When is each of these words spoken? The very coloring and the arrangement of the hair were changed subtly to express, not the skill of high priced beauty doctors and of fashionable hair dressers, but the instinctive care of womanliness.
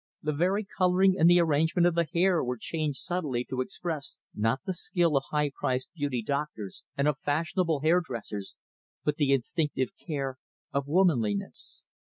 The 0.23 0.33
very 0.33 0.63
coloring 0.63 1.13
and 1.19 1.29
the 1.29 1.39
arrangement 1.39 1.85
of 1.85 1.93
the 1.93 2.07
hair 2.11 2.43
were 2.43 2.57
changed 2.57 2.97
subtly 2.97 3.45
to 3.45 3.61
express, 3.61 4.19
not 4.33 4.61
the 4.65 4.73
skill 4.73 5.15
of 5.15 5.25
high 5.29 5.51
priced 5.53 5.93
beauty 5.93 6.23
doctors 6.23 6.83
and 6.97 7.07
of 7.07 7.19
fashionable 7.19 7.81
hair 7.81 8.01
dressers, 8.03 8.55
but 9.03 9.17
the 9.17 9.31
instinctive 9.31 9.89
care 10.03 10.39
of 10.71 10.87
womanliness. 10.87 11.83